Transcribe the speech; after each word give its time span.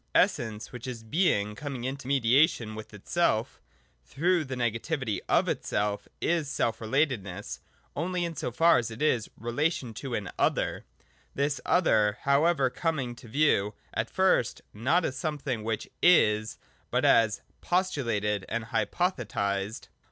Es 0.15 0.31
sence,— 0.31 0.71
which 0.71 0.87
is 0.87 1.03
Being 1.03 1.53
coming 1.53 1.83
into 1.83 2.07
mediation 2.07 2.73
with 2.73 2.91
itself 2.91 3.61
through 4.03 4.43
the 4.45 4.55
negativity 4.55 5.19
of 5.29 5.47
itself— 5.47 6.07
is 6.39 6.49
self 6.49 6.79
relatedness, 6.79 7.59
only 7.95 8.25
in 8.25 8.35
so 8.35 8.51
far 8.51 8.77
a!s 8.77 8.89
it 8.89 8.99
is 8.99 9.29
relation 9.37 9.93
to 9.93 10.15
an 10.15 10.31
Other,— 10.39 10.85
this 11.35 11.61
Other 11.67 12.17
how 12.21 12.45
ever 12.45 12.71
coming 12.71 13.15
to 13.17 13.27
view 13.27 13.75
at 13.93 14.09
first 14.09 14.63
not 14.73 15.05
as 15.05 15.15
something 15.17 15.63
which 15.63 15.87
is, 16.01 16.57
but^^_poMldaiedjnd'bypothetised. 16.91 19.87